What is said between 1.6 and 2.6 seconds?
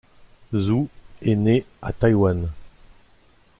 à Taïwan.